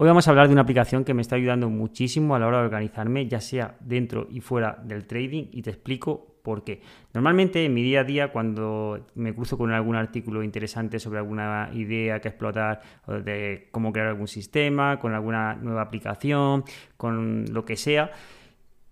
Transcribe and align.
Hoy 0.00 0.06
vamos 0.06 0.28
a 0.28 0.30
hablar 0.30 0.46
de 0.46 0.52
una 0.52 0.62
aplicación 0.62 1.02
que 1.02 1.12
me 1.12 1.22
está 1.22 1.34
ayudando 1.34 1.68
muchísimo 1.68 2.36
a 2.36 2.38
la 2.38 2.46
hora 2.46 2.58
de 2.58 2.66
organizarme, 2.66 3.26
ya 3.26 3.40
sea 3.40 3.76
dentro 3.80 4.28
y 4.30 4.40
fuera 4.40 4.80
del 4.84 5.08
trading, 5.08 5.46
y 5.50 5.62
te 5.62 5.70
explico 5.70 6.36
por 6.44 6.62
qué. 6.62 6.82
Normalmente 7.14 7.64
en 7.64 7.74
mi 7.74 7.82
día 7.82 8.02
a 8.02 8.04
día, 8.04 8.30
cuando 8.30 9.08
me 9.16 9.34
cruzo 9.34 9.58
con 9.58 9.72
algún 9.72 9.96
artículo 9.96 10.44
interesante 10.44 11.00
sobre 11.00 11.18
alguna 11.18 11.70
idea 11.72 12.20
que 12.20 12.28
explotar, 12.28 12.80
de 13.08 13.66
cómo 13.72 13.92
crear 13.92 14.06
algún 14.06 14.28
sistema, 14.28 15.00
con 15.00 15.14
alguna 15.14 15.56
nueva 15.56 15.82
aplicación, 15.82 16.62
con 16.96 17.46
lo 17.52 17.64
que 17.64 17.74
sea, 17.74 18.12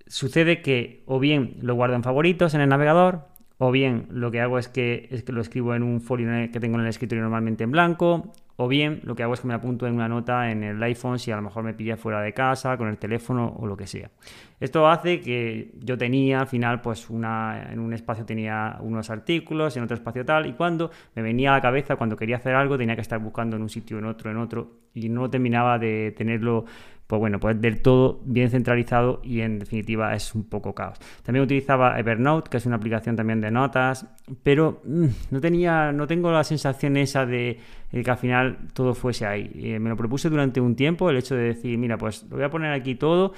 sucede 0.09 0.61
que 0.61 1.05
o 1.07 1.21
bien 1.21 1.59
lo 1.61 1.77
guardo 1.77 1.95
en 1.95 2.03
favoritos 2.03 2.53
en 2.55 2.63
el 2.63 2.69
navegador, 2.69 3.29
o 3.59 3.71
bien 3.71 4.09
lo 4.11 4.33
que 4.33 4.41
hago 4.41 4.59
es 4.59 4.67
que, 4.67 5.07
es 5.13 5.23
que 5.23 5.31
lo 5.31 5.41
escribo 5.41 5.77
en 5.77 5.85
un 5.85 6.01
folio 6.01 6.29
que 6.51 6.59
tengo 6.59 6.79
en 6.79 6.83
el 6.83 6.89
escritorio 6.89 7.23
normalmente 7.23 7.63
en 7.63 7.71
blanco, 7.71 8.33
o 8.57 8.69
bien 8.69 9.01
lo 9.05 9.15
que 9.15 9.23
hago 9.23 9.35
es 9.35 9.41
que 9.41 9.49
me 9.49 9.55
apunto 9.55 9.87
en 9.87 9.95
una 9.95 10.09
nota 10.09 10.51
en 10.51 10.63
el 10.63 10.83
iPhone 10.83 11.19
si 11.19 11.31
a 11.31 11.37
lo 11.37 11.43
mejor 11.43 11.63
me 11.63 11.75
pilla 11.75 11.97
fuera 11.97 12.21
de 12.21 12.33
casa, 12.33 12.77
con 12.77 12.89
el 12.89 12.99
teléfono 12.99 13.55
o 13.59 13.67
lo 13.67 13.77
que 13.77 13.87
sea. 13.87 14.11
Esto 14.59 14.89
hace 14.89 15.21
que 15.21 15.73
yo 15.81 15.99
tenía 15.99 16.41
al 16.41 16.47
final, 16.47 16.81
pues 16.81 17.11
una, 17.11 17.71
en 17.71 17.79
un 17.79 17.93
espacio 17.93 18.25
tenía 18.25 18.79
unos 18.81 19.11
artículos, 19.11 19.77
en 19.77 19.83
otro 19.83 19.95
espacio 19.95 20.25
tal, 20.25 20.47
y 20.47 20.55
cuando 20.55 20.91
me 21.15 21.23
venía 21.23 21.51
a 21.51 21.57
la 21.57 21.61
cabeza, 21.61 21.97
cuando 21.97 22.17
quería 22.17 22.37
hacer 22.37 22.55
algo, 22.55 22.79
tenía 22.79 22.95
que 22.95 23.03
estar 23.03 23.19
buscando 23.19 23.57
en 23.57 23.63
un 23.63 23.69
sitio, 23.69 23.99
en 23.99 24.07
otro, 24.07 24.31
en 24.31 24.39
otro, 24.39 24.71
y 24.95 25.11
no 25.11 25.29
terminaba 25.29 25.79
de 25.79 26.15
tenerlo 26.17 26.65
pues 27.07 27.21
bueno, 27.21 27.39
pues 27.39 27.61
del 27.61 27.83
todo 27.83 28.21
bien 28.25 28.51
centralizado 28.51 29.21
y 29.23 29.41
en 29.41 29.61
definitiva 29.61 30.15
es 30.15 30.35
un 30.35 30.45
poco 30.49 30.75
caos. 30.75 30.99
También 31.23 31.45
utilizaba 31.45 31.99
Evernote, 31.99 32.51
que 32.51 32.57
es 32.57 32.67
una 32.67 32.77
aplicación 32.77 33.15
también 33.15 33.41
de 33.41 33.51
notas, 33.51 34.07
pero 34.43 34.81
mm, 34.85 35.07
no 35.31 35.41
tenía, 35.41 35.93
no 35.93 36.07
tengo 36.07 36.33
la 36.33 36.43
sensación 36.43 36.97
esa 36.97 37.25
de, 37.25 37.61
que 37.91 38.11
al 38.11 38.19
final 38.19 38.59
todo 38.73 38.95
fuese 38.95 39.25
ahí. 39.27 39.51
Eh, 39.55 39.79
me 39.79 39.89
lo 39.89 39.97
propuse 39.97 40.29
durante 40.29 40.61
un 40.61 40.75
tiempo, 40.75 41.09
el 41.09 41.17
hecho 41.17 41.37
de 41.37 41.45
decir, 41.45 41.79
mira, 41.79 41.97
pues 41.97 42.25
lo 42.25 42.37
voy 42.37 42.45
a 42.45 42.51
poner 42.51 42.73
aquí 42.73 42.97
todo, 42.97 43.33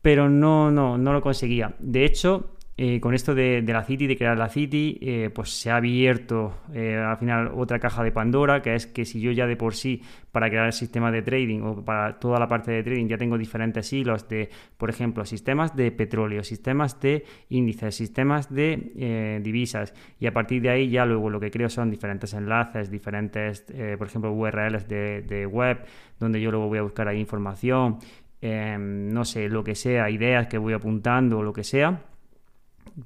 pero 0.00 0.30
no, 0.30 0.70
no, 0.70 0.96
no 0.96 1.12
lo 1.12 1.20
conseguía. 1.20 1.74
De 1.78 2.04
hecho, 2.04 2.57
eh, 2.80 3.00
con 3.00 3.12
esto 3.12 3.34
de, 3.34 3.60
la 3.66 3.82
City, 3.82 4.06
de 4.06 4.16
crear 4.16 4.38
la 4.38 4.48
City, 4.48 5.00
eh, 5.02 5.30
pues 5.34 5.50
se 5.50 5.68
ha 5.68 5.78
abierto 5.78 6.60
eh, 6.72 6.94
al 6.94 7.16
final 7.16 7.50
otra 7.56 7.80
caja 7.80 8.04
de 8.04 8.12
Pandora, 8.12 8.62
que 8.62 8.76
es 8.76 8.86
que 8.86 9.04
si 9.04 9.20
yo 9.20 9.32
ya 9.32 9.48
de 9.48 9.56
por 9.56 9.74
sí, 9.74 10.00
para 10.30 10.48
crear 10.48 10.66
el 10.66 10.72
sistema 10.72 11.10
de 11.10 11.22
trading 11.22 11.62
o 11.62 11.84
para 11.84 12.20
toda 12.20 12.38
la 12.38 12.46
parte 12.46 12.70
de 12.70 12.84
trading, 12.84 13.08
ya 13.08 13.18
tengo 13.18 13.36
diferentes 13.36 13.92
hilos 13.92 14.28
de, 14.28 14.48
por 14.76 14.90
ejemplo, 14.90 15.24
sistemas 15.24 15.74
de 15.74 15.90
petróleo, 15.90 16.44
sistemas 16.44 17.00
de 17.00 17.24
índices, 17.48 17.96
sistemas 17.96 18.54
de 18.54 19.40
divisas, 19.42 19.92
y 20.20 20.28
a 20.28 20.32
partir 20.32 20.62
de 20.62 20.70
ahí 20.70 20.88
ya 20.88 21.04
luego 21.04 21.30
lo 21.30 21.40
que 21.40 21.50
creo 21.50 21.68
son 21.68 21.90
diferentes 21.90 22.32
enlaces, 22.32 22.92
diferentes, 22.92 23.62
por 23.98 24.06
ejemplo, 24.06 24.32
URLs 24.32 24.86
de, 24.86 25.22
de 25.22 25.46
web, 25.46 25.84
donde 26.20 26.40
yo 26.40 26.52
luego 26.52 26.68
voy 26.68 26.78
a 26.78 26.82
buscar 26.82 27.08
ahí 27.08 27.18
información, 27.18 27.98
em, 28.40 29.08
no 29.12 29.24
sé, 29.24 29.48
lo 29.48 29.64
que 29.64 29.74
sea, 29.74 30.08
ideas 30.10 30.46
que 30.46 30.58
voy 30.58 30.74
apuntando 30.74 31.38
o 31.38 31.42
lo 31.42 31.52
que 31.52 31.64
sea 31.64 32.04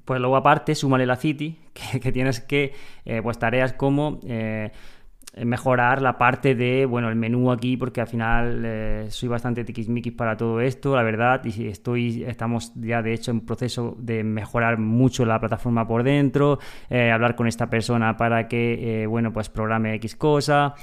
pues 0.05 0.19
luego 0.19 0.35
aparte, 0.35 0.75
súmale 0.75 1.05
la 1.05 1.15
City, 1.15 1.59
que, 2.01 2.11
tienes 2.11 2.39
que, 2.39 2.73
eh, 3.05 3.21
pues 3.21 3.39
tareas 3.39 3.73
como 3.73 4.19
eh, 4.27 4.71
mejorar 5.35 6.01
la 6.01 6.17
parte 6.17 6.53
de, 6.53 6.85
bueno, 6.85 7.09
el 7.09 7.15
menú 7.15 7.51
aquí, 7.51 7.75
porque 7.75 8.01
al 8.01 8.07
final 8.07 8.61
eh, 8.65 9.05
soy 9.09 9.29
bastante 9.29 9.63
tiquismiquis 9.63 10.13
para 10.13 10.37
todo 10.37 10.61
esto, 10.61 10.95
la 10.95 11.01
verdad, 11.01 11.43
y 11.45 11.67
estoy, 11.67 12.23
estamos 12.23 12.71
ya 12.75 13.01
de 13.01 13.13
hecho 13.13 13.31
en 13.31 13.41
proceso 13.41 13.95
de 13.99 14.23
mejorar 14.23 14.77
mucho 14.77 15.25
la 15.25 15.39
plataforma 15.39 15.87
por 15.87 16.03
dentro, 16.03 16.59
eh, 16.89 17.11
hablar 17.11 17.35
con 17.35 17.47
esta 17.47 17.69
persona 17.69 18.15
para 18.15 18.47
que, 18.47 19.05
bueno, 19.09 19.33
pues 19.33 19.49
programe 19.49 19.95
X 19.95 20.15
cosa, 20.15 20.75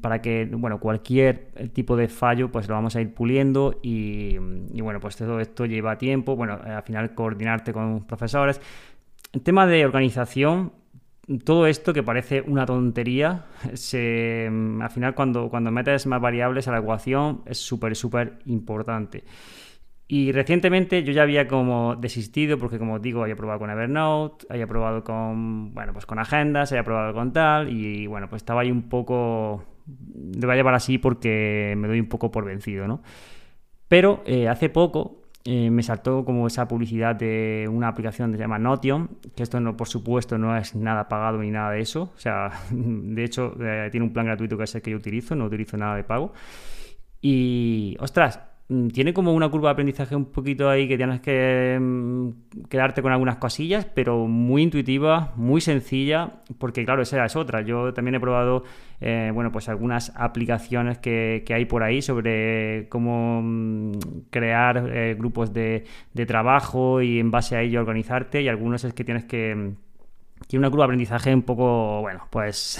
para 0.00 0.22
que, 0.22 0.48
bueno, 0.52 0.78
cualquier 0.78 1.50
tipo 1.72 1.96
de 1.96 2.08
fallo, 2.08 2.52
pues 2.52 2.68
lo 2.68 2.74
vamos 2.74 2.94
a 2.94 3.00
ir 3.00 3.12
puliendo 3.12 3.80
y, 3.82 4.36
y 4.72 4.80
bueno, 4.82 5.00
pues 5.00 5.16
todo 5.16 5.40
esto 5.40 5.66
lleva 5.66 5.98
tiempo, 5.98 6.36
bueno, 6.36 6.58
al 6.64 6.82
final 6.82 7.14
coordinarte 7.14 7.72
con 7.72 8.06
profesores. 8.06 8.60
El 9.32 9.42
tema 9.42 9.66
de 9.66 9.84
organización, 9.84 10.72
todo 11.44 11.66
esto 11.66 11.92
que 11.92 12.02
parece 12.02 12.42
una 12.42 12.66
tontería, 12.66 13.46
se, 13.74 14.46
al 14.80 14.90
final 14.90 15.14
cuando, 15.14 15.48
cuando 15.48 15.70
metes 15.70 16.06
más 16.06 16.20
variables 16.20 16.68
a 16.68 16.72
la 16.72 16.78
ecuación 16.78 17.42
es 17.46 17.58
súper, 17.58 17.96
súper 17.96 18.38
importante. 18.46 19.24
Y 20.06 20.32
recientemente 20.32 21.02
yo 21.02 21.12
ya 21.12 21.22
había 21.22 21.48
como 21.48 21.96
desistido 21.96 22.58
porque 22.58 22.78
como 22.78 22.98
digo, 22.98 23.22
había 23.22 23.36
probado 23.36 23.58
con 23.58 23.70
Evernote, 23.70 24.46
había 24.50 24.66
probado 24.66 25.02
con, 25.02 25.72
bueno, 25.72 25.94
pues 25.94 26.04
con 26.04 26.18
agendas, 26.18 26.72
había 26.72 26.84
probado 26.84 27.14
con 27.14 27.32
tal 27.32 27.70
y 27.70 28.06
bueno, 28.06 28.28
pues 28.28 28.42
estaba 28.42 28.60
ahí 28.60 28.70
un 28.70 28.82
poco, 28.90 29.64
lo 29.86 30.46
voy 30.46 30.52
a 30.52 30.56
llevar 30.56 30.74
así 30.74 30.98
porque 30.98 31.74
me 31.78 31.88
doy 31.88 32.00
un 32.00 32.08
poco 32.08 32.30
por 32.30 32.44
vencido, 32.44 32.86
¿no? 32.86 33.02
Pero 33.88 34.22
eh, 34.26 34.48
hace 34.48 34.68
poco 34.68 35.23
eh, 35.46 35.70
me 35.70 35.82
saltó 35.82 36.24
como 36.24 36.46
esa 36.46 36.66
publicidad 36.66 37.14
de 37.14 37.68
una 37.70 37.88
aplicación 37.88 38.30
que 38.30 38.38
se 38.38 38.44
llama 38.44 38.58
Notion, 38.58 39.10
que 39.36 39.42
esto 39.42 39.60
no, 39.60 39.76
por 39.76 39.88
supuesto 39.88 40.38
no 40.38 40.56
es 40.56 40.74
nada 40.74 41.06
pagado 41.06 41.38
ni 41.38 41.50
nada 41.50 41.72
de 41.72 41.80
eso, 41.80 42.12
o 42.16 42.18
sea, 42.18 42.50
de 42.70 43.24
hecho 43.24 43.54
eh, 43.60 43.88
tiene 43.90 44.06
un 44.06 44.12
plan 44.12 44.24
gratuito 44.24 44.56
que 44.56 44.64
es 44.64 44.74
el 44.74 44.80
que 44.80 44.90
yo 44.92 44.96
utilizo, 44.96 45.34
no 45.34 45.44
utilizo 45.44 45.76
nada 45.76 45.96
de 45.96 46.04
pago. 46.04 46.32
Y, 47.20 47.96
ostras, 48.00 48.40
tiene 48.66 49.12
como 49.12 49.34
una 49.34 49.50
curva 49.50 49.68
de 49.68 49.72
aprendizaje 49.72 50.16
un 50.16 50.24
poquito 50.26 50.70
ahí 50.70 50.88
que 50.88 50.96
tienes 50.96 51.20
que 51.20 51.78
mm, 51.78 52.64
quedarte 52.70 53.02
con 53.02 53.12
algunas 53.12 53.36
cosillas, 53.36 53.84
pero 53.84 54.26
muy 54.26 54.62
intuitiva, 54.62 55.32
muy 55.36 55.60
sencilla, 55.60 56.40
porque 56.58 56.84
claro, 56.84 57.02
esa 57.02 57.22
es 57.24 57.36
otra. 57.36 57.60
Yo 57.60 57.92
también 57.92 58.14
he 58.14 58.20
probado, 58.20 58.64
eh, 59.00 59.30
bueno, 59.34 59.52
pues 59.52 59.68
algunas 59.68 60.12
aplicaciones 60.16 60.98
que, 60.98 61.44
hay 61.54 61.66
por 61.66 61.82
ahí 61.82 62.00
sobre 62.00 62.88
cómo 62.88 63.42
mm, 63.42 63.92
crear 64.30 64.90
eh, 64.90 65.14
grupos 65.14 65.52
de, 65.52 65.84
de 66.14 66.26
trabajo 66.26 67.02
y 67.02 67.20
en 67.20 67.30
base 67.30 67.56
a 67.56 67.60
ello 67.60 67.80
organizarte, 67.80 68.40
y 68.40 68.48
algunos 68.48 68.84
es 68.84 68.94
que 68.94 69.04
tienes 69.04 69.26
que 69.26 69.74
tiene 70.46 70.60
una 70.60 70.70
curva 70.70 70.84
de 70.84 70.86
aprendizaje 70.86 71.34
un 71.34 71.42
poco, 71.42 72.00
bueno, 72.00 72.26
pues 72.30 72.78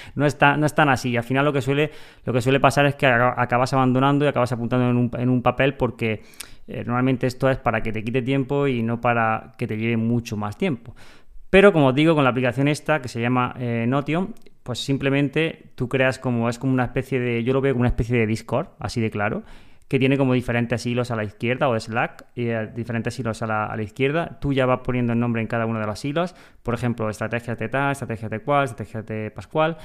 no, 0.14 0.26
está, 0.26 0.56
no 0.56 0.66
es 0.66 0.74
tan 0.74 0.88
así. 0.88 1.16
Al 1.16 1.24
final 1.24 1.44
lo 1.44 1.52
que 1.52 1.60
suele, 1.60 1.90
lo 2.24 2.32
que 2.32 2.40
suele 2.40 2.60
pasar 2.60 2.86
es 2.86 2.94
que 2.94 3.06
acabas 3.06 3.72
abandonando 3.72 4.24
y 4.24 4.28
acabas 4.28 4.52
apuntando 4.52 4.88
en 4.88 4.96
un, 4.96 5.10
en 5.18 5.28
un 5.28 5.42
papel 5.42 5.74
porque 5.74 6.22
eh, 6.66 6.84
normalmente 6.84 7.26
esto 7.26 7.50
es 7.50 7.58
para 7.58 7.82
que 7.82 7.92
te 7.92 8.02
quite 8.02 8.22
tiempo 8.22 8.66
y 8.66 8.82
no 8.82 9.00
para 9.00 9.52
que 9.58 9.66
te 9.66 9.76
lleve 9.76 9.96
mucho 9.96 10.36
más 10.36 10.56
tiempo. 10.56 10.94
Pero 11.50 11.72
como 11.72 11.88
os 11.88 11.94
digo, 11.94 12.14
con 12.14 12.24
la 12.24 12.30
aplicación 12.30 12.66
esta 12.68 13.02
que 13.02 13.08
se 13.08 13.20
llama 13.20 13.54
eh, 13.58 13.84
Notion, 13.86 14.34
pues 14.62 14.78
simplemente 14.78 15.72
tú 15.74 15.88
creas 15.88 16.18
como, 16.18 16.48
es 16.48 16.58
como 16.58 16.72
una 16.72 16.84
especie 16.84 17.20
de, 17.20 17.44
yo 17.44 17.52
lo 17.52 17.60
veo 17.60 17.74
como 17.74 17.82
una 17.82 17.88
especie 17.88 18.16
de 18.16 18.26
Discord, 18.26 18.68
así 18.78 19.00
de 19.00 19.10
claro 19.10 19.42
que 19.92 19.98
tiene 19.98 20.16
como 20.16 20.32
diferentes 20.32 20.86
hilos 20.86 21.10
a 21.10 21.16
la 21.16 21.22
izquierda 21.22 21.68
o 21.68 21.78
Slack 21.78 22.24
y 22.34 22.46
eh, 22.46 22.66
diferentes 22.74 23.18
hilos 23.18 23.42
a 23.42 23.46
la, 23.76 23.82
izquierda. 23.82 24.38
Tú 24.40 24.54
ya 24.54 24.64
vas 24.64 24.80
poniendo 24.82 25.12
el 25.12 25.20
nombre 25.20 25.42
en 25.42 25.48
cada 25.48 25.66
uno 25.66 25.80
de 25.80 25.86
los 25.86 26.02
hilos, 26.02 26.34
por 26.62 26.72
ejemplo, 26.72 27.10
estrategias 27.10 27.58
de 27.58 27.68
tal, 27.68 27.92
estrategias 27.92 28.30
de 28.30 28.40
cual, 28.40 28.64
estrategias 28.64 29.04
de 29.04 29.30
Pascual. 29.30 29.76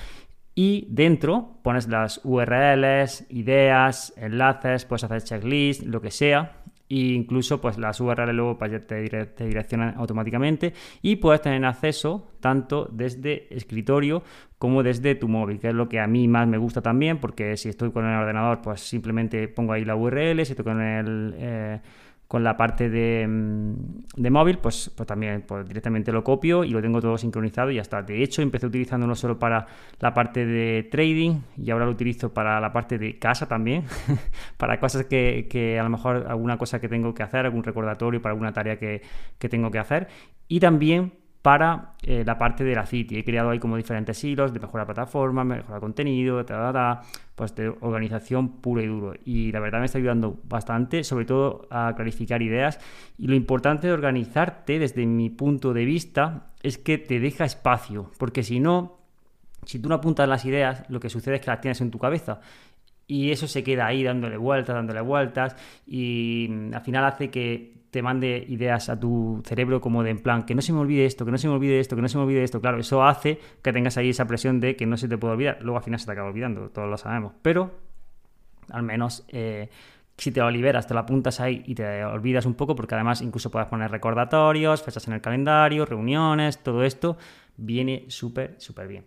Y 0.56 0.88
dentro 0.91 1.59
pones 1.62 1.90
las 1.90 2.22
URLs, 2.23 3.25
ideas, 3.31 4.13
enlaces, 4.15 4.86
puedes 4.86 5.04
hacer 5.04 5.24
checklist, 5.24 5.83
lo 5.83 6.00
que 6.00 6.12
sea 6.12 6.53
e 6.89 7.13
incluso 7.13 7.60
pues 7.60 7.78
las 7.78 8.00
URL 8.00 8.31
luego 8.36 8.57
pues, 8.57 8.86
te, 8.88 9.07
te, 9.10 9.45
direccionan 9.45 9.95
automáticamente 9.98 10.74
y 11.01 11.18
puedes 11.18 11.42
tener 11.42 11.63
acceso 11.66 12.31
tanto 12.39 12.88
desde 12.92 13.54
escritorio 13.56 14.24
como 14.57 14.84
desde 14.84 15.16
tu 15.16 15.28
móvil, 15.28 15.60
que 15.60 15.69
es 15.69 15.74
lo 15.74 15.88
que 15.88 16.00
a 16.00 16.07
mí 16.07 16.28
más 16.28 16.48
me 16.48 16.57
gusta 16.57 16.81
también, 16.81 17.19
porque 17.19 17.57
si 17.57 17.69
estoy 17.69 17.92
con 17.92 18.06
el 18.06 18.16
ordenador, 18.18 18.62
pues 18.62 18.81
simplemente 18.81 19.48
pongo 19.48 19.74
ahí 19.74 19.86
la 19.86 19.95
URL, 19.95 20.45
si 20.45 20.54
estoy 20.54 20.66
con 20.66 20.81
el... 20.81 21.36
Eh, 21.38 21.80
con 22.27 22.44
la 22.44 22.57
parte 22.57 22.89
de, 22.89 23.25
mm, 23.27 23.74
de 24.18 24.29
móvil, 24.29 24.57
pues, 24.57 24.91
pues 24.95 25.07
también 25.07 25.44
pues 25.47 25.68
directamente 25.68 26.12
lo 26.12 26.24
copio 26.24 26.63
y 26.63 26.71
lo 26.71 26.81
tengo 26.81 27.01
todo 27.01 27.18
sincronizado 27.18 27.71
y 27.71 27.75
ya 27.75 27.81
está. 27.81 28.01
De 28.01 28.21
hecho, 28.21 28.41
empecé 28.41 28.68
utilizándolo 28.68 29.15
solo 29.15 29.39
para 29.39 29.65
la 30.00 30.13
parte 30.13 30.45
de 30.45 30.88
trading 30.91 31.39
y 31.56 31.71
ahora 31.71 31.85
lo 31.85 31.91
utilizo 31.91 32.33
para 32.33 32.59
la 32.59 32.74
parte 32.74 32.97
de 32.97 33.18
casa 33.18 33.47
también, 33.47 33.85
para 34.57 34.79
cosas 34.79 35.06
que, 35.06 35.47
que, 35.50 35.79
a 35.79 35.83
lo 35.83 35.89
mejor 35.89 36.25
alguna 36.27 36.57
cosa 36.57 36.81
que 36.81 36.89
tengo 36.89 37.13
que 37.13 37.24
hacer, 37.24 37.45
algún 37.45 37.63
recordatorio 37.63 38.21
para 38.21 38.33
alguna 38.33 38.51
tarea 38.51 38.77
que, 38.77 39.01
que 39.39 39.47
tengo 39.47 39.71
que 39.71 39.79
hacer 39.79 40.07
y 40.47 40.59
también 40.59 41.13
para 41.47 41.94
eh, 42.03 42.23
la 42.25 42.38
parte 42.38 42.65
de 42.65 42.75
la 42.75 42.85
City. 42.85 43.17
He 43.17 43.23
creado 43.23 43.51
ahí 43.51 43.57
como 43.57 43.77
diferentes 43.77 44.21
hilos 44.21 44.51
de 44.51 44.59
mejora 44.59 44.85
plataforma, 44.85 45.45
mejora 45.45 45.79
contenido, 45.79 46.45
pues 47.35 47.55
de 47.55 47.69
organización 47.69 48.59
puro 48.59 48.81
y 48.81 48.88
duro. 48.88 49.13
Y 49.23 49.53
la 49.53 49.61
verdad 49.61 49.79
me 49.79 49.85
está 49.85 49.97
ayudando 49.97 50.41
bastante, 50.44 51.05
sobre 51.05 51.23
todo 51.23 51.65
a 51.69 51.94
clarificar 51.95 52.41
ideas. 52.41 52.81
Y 53.17 53.27
lo 53.27 53.35
importante 53.35 53.88
de 53.88 53.94
organizarte 53.94 54.77
desde 54.77 55.05
mi 55.05 55.29
punto 55.29 55.71
de 55.71 55.85
vista 55.85 56.47
es 56.63 56.77
que 56.77 56.97
te 56.97 57.21
deja 57.21 57.45
espacio, 57.45 58.11
porque 58.17 58.43
si 58.43 58.59
no, 58.59 58.97
si 59.63 59.79
tú 59.79 59.88
no 59.88 59.95
apuntas 59.95 60.27
las 60.27 60.43
ideas, 60.43 60.83
lo 60.89 61.00
que 61.00 61.09
sucede 61.09 61.35
es 61.35 61.41
que 61.41 61.51
las 61.51 61.61
tienes 61.61 61.79
en 61.79 61.91
tu 61.91 61.97
cabeza 61.97 62.41
y 63.07 63.31
eso 63.31 63.47
se 63.47 63.63
queda 63.63 63.85
ahí 63.85 64.03
dándole 64.03 64.35
vueltas, 64.35 64.75
dándole 64.75 65.00
vueltas 65.00 65.55
y 65.85 66.47
mm, 66.50 66.73
al 66.73 66.81
final 66.81 67.05
hace 67.05 67.29
que 67.29 67.87
te 67.97 68.03
mande 68.03 68.45
ideas 68.47 68.89
a 68.89 68.99
tu 68.99 69.41
cerebro 69.44 69.81
como 69.81 70.03
de 70.03 70.11
en 70.11 70.19
plan, 70.19 70.44
que 70.44 70.53
no 70.53 70.61
se 70.61 70.71
me 70.71 70.77
olvide 70.77 71.07
esto, 71.07 71.25
que 71.25 71.31
no 71.31 71.39
se 71.39 71.47
me 71.47 71.55
olvide 71.55 71.79
esto, 71.79 71.95
que 71.95 72.03
no 72.03 72.07
se 72.07 72.15
me 72.15 72.25
olvide 72.25 72.44
esto. 72.44 72.61
Claro, 72.61 72.77
eso 72.77 73.03
hace 73.03 73.39
que 73.63 73.73
tengas 73.73 73.97
ahí 73.97 74.09
esa 74.09 74.27
presión 74.27 74.59
de 74.59 74.75
que 74.75 74.85
no 74.85 74.97
se 74.97 75.07
te 75.07 75.17
puede 75.17 75.33
olvidar. 75.33 75.57
Luego 75.61 75.77
al 75.77 75.83
final 75.83 75.99
se 75.99 76.05
te 76.05 76.11
acaba 76.11 76.27
olvidando, 76.27 76.69
todos 76.69 76.88
lo 76.88 76.95
sabemos. 76.95 77.33
Pero 77.41 77.71
al 78.69 78.83
menos 78.83 79.25
eh, 79.29 79.71
si 80.15 80.31
te 80.31 80.41
lo 80.41 80.51
liberas, 80.51 80.85
te 80.85 80.94
lo 80.94 80.99
apuntas 80.99 81.39
ahí 81.39 81.63
y 81.65 81.73
te 81.73 82.05
olvidas 82.05 82.45
un 82.45 82.53
poco, 82.53 82.75
porque 82.75 82.94
además 82.94 83.23
incluso 83.23 83.49
puedes 83.49 83.67
poner 83.67 83.89
recordatorios, 83.89 84.83
fechas 84.83 85.07
en 85.07 85.15
el 85.15 85.21
calendario, 85.21 85.83
reuniones, 85.83 86.59
todo 86.59 86.83
esto 86.83 87.17
viene 87.55 88.05
súper, 88.09 88.57
súper 88.59 88.88
bien. 88.88 89.05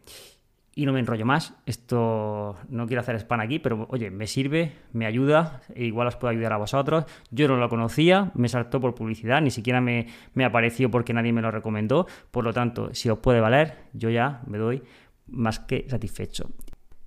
Y 0.75 0.87
no 0.87 0.93
me 0.93 1.01
enrollo 1.01 1.27
más, 1.27 1.55
esto 1.67 2.57
no 2.69 2.87
quiero 2.87 3.01
hacer 3.01 3.17
spam 3.17 3.41
aquí, 3.41 3.59
pero 3.59 3.87
oye, 3.91 4.11
me 4.11 4.27
sirve, 4.29 4.73
me 4.93 5.05
ayuda, 5.05 5.63
e 5.75 5.85
igual 5.85 6.07
os 6.07 6.17
puedo 6.17 6.31
ayudar 6.31 6.53
a 6.53 6.59
vosotros. 6.59 7.05
Yo 7.31 7.49
no 7.49 7.57
lo 7.57 7.69
conocía, 7.69 8.31
me 8.35 8.49
saltó 8.49 8.81
por 8.81 8.95
publicidad, 8.95 9.43
ni 9.43 9.51
siquiera 9.51 9.81
me, 9.81 10.07
me 10.35 10.45
apareció 10.45 10.91
porque 10.91 11.13
nadie 11.13 11.33
me 11.33 11.43
lo 11.43 11.51
recomendó. 11.51 12.07
Por 12.31 12.45
lo 12.45 12.53
tanto, 12.53 12.95
si 12.95 13.11
os 13.11 13.19
puede 13.19 13.41
valer, 13.41 13.79
yo 13.93 14.11
ya 14.11 14.43
me 14.47 14.59
doy 14.59 14.83
más 15.27 15.59
que 15.59 15.87
satisfecho. 15.89 16.51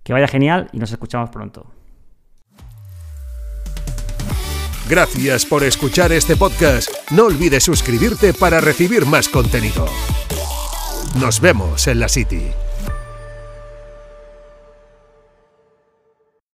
Que 0.04 0.12
vaya 0.12 0.28
genial 0.28 0.70
y 0.74 0.80
nos 0.80 0.92
escuchamos 0.92 1.30
pronto. 1.30 1.72
Gracias 4.90 5.46
por 5.46 5.64
escuchar 5.64 6.12
este 6.12 6.36
podcast. 6.36 6.90
No 7.12 7.26
olvides 7.26 7.64
suscribirte 7.64 8.34
para 8.34 8.60
recibir 8.60 9.06
más 9.06 9.30
contenido. 9.30 9.88
Nos 11.20 11.40
vemos 11.40 11.88
en 11.88 12.00
la 12.00 12.10
City. 12.10 12.52